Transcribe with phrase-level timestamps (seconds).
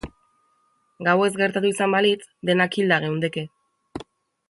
[1.09, 2.19] Gauez gertatu izan balitz,
[2.51, 3.49] denak hilda geundeke.